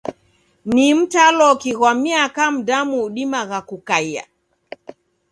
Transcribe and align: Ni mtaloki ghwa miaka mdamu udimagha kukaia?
Ni 0.73 0.87
mtaloki 0.95 1.71
ghwa 1.77 1.91
miaka 2.03 2.43
mdamu 2.55 2.95
udimagha 3.07 3.59
kukaia? 3.67 4.23